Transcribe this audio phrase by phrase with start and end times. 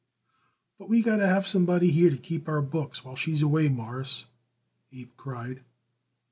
[0.79, 4.25] "But we got to have somebody here to keep our books while she's away, Mawruss,"
[4.91, 5.63] Abe cried.